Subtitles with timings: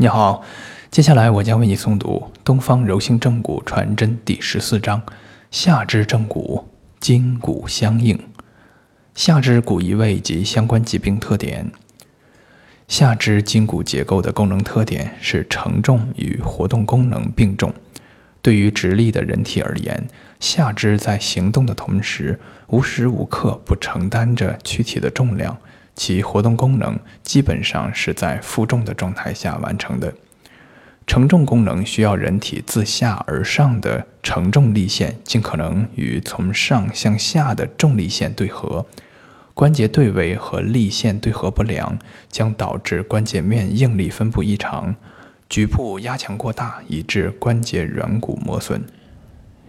[0.00, 0.44] 你好，
[0.92, 5.02] 接下来我将为你诵读《东方柔性正骨传真》第十四章：
[5.50, 6.68] 下肢正骨，
[7.00, 8.16] 筋骨相应。
[9.16, 11.72] 下肢骨移位及相关疾病特点。
[12.86, 17.74] 下肢筋骨结构的功能特点是承重与活动功能并重。
[18.40, 20.06] 对于直立的人体而言，
[20.38, 22.38] 下肢在行动的同时，
[22.68, 25.58] 无时无刻不承担着躯体的重量。
[25.98, 30.14] 其活动功能基本上是在负重的状态下完成的。
[31.06, 38.86] 承重功能需要人体自下而上的承重力线尽可能与从上向下的重力线对合。
[39.54, 41.98] 关节对位和力线对合不良，
[42.30, 44.94] 将导致关节面应力分布异常，
[45.48, 48.84] 局部压强过大，以致关节软骨磨损。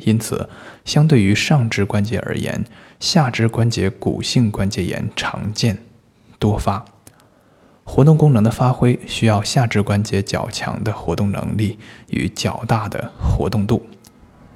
[0.00, 0.48] 因此，
[0.84, 2.64] 相对于上肢关节而言，
[2.98, 5.78] 下肢关节骨性关节炎常见。
[6.38, 6.84] 多发，
[7.84, 11.78] 活动功能的发挥需要下肢关节较强的活动能力
[12.10, 13.86] 与较大的活动度。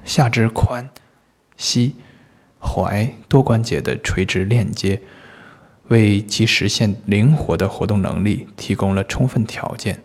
[0.03, 0.87] 下肢髋、
[1.55, 1.95] 膝、
[2.59, 5.01] 踝多关节的垂直链接，
[5.89, 10.01] 为其实现灵活的活动能力提供了充分条件。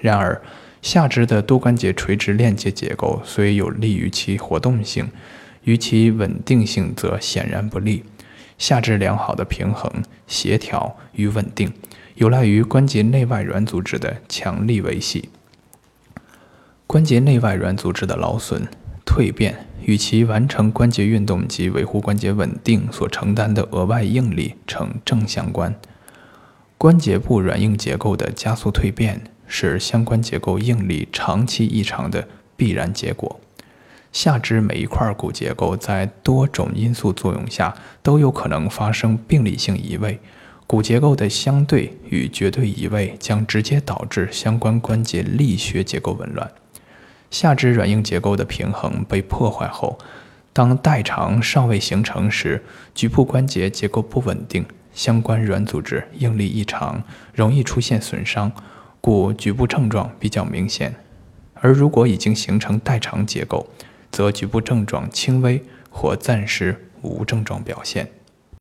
[0.00, 0.40] 然而，
[0.82, 5.10] 下肢的多关节垂直链接结构虽有利于其活动性，
[5.62, 8.04] 于其稳定性则显然不利。
[8.58, 11.72] 下肢良好的平衡、协调与稳定，
[12.14, 15.28] 有赖于关节内外软组织的强力维系。
[16.86, 18.68] 关节内外软组织的劳损、
[19.04, 25.74] 蜕变，与其完成关节运动及维护关节稳定所承担的额外应力呈正相关。
[26.76, 33.40] 关节部软硬结构的加速蜕变，是相关结构应力长期异常的必然结果。
[34.14, 40.20] 下肢每一块骨结构在多种因素作用下都有可能发生病理性移位，
[40.68, 46.48] 骨结构的相对与绝对移位将直接导致相关关节力学结构紊乱。
[47.28, 49.98] 下肢软硬结构的平衡被破坏后，
[50.52, 52.62] 当代偿尚未形成时，
[52.94, 57.02] 局部关节结构不稳定，相关软组织应力异常，
[57.34, 58.52] 容易出现损伤，
[59.00, 60.94] 故局部症状比较明显。
[61.54, 63.66] 而如果已经形成代偿结构，
[64.14, 65.60] 则局部症状轻微
[65.90, 68.08] 或暂时无症状表现。